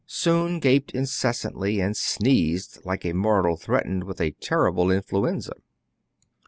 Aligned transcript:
Soun 0.07 0.57
gaped 0.59 0.93
inces 0.93 1.35
santly, 1.45 1.77
and 1.79 1.95
sneezed 1.95 2.79
like 2.83 3.05
a 3.05 3.13
mortal 3.13 3.55
threatened 3.55 4.05
with 4.05 4.19
a 4.19 4.31
terrible 4.41 4.89
influenza. 4.89 5.53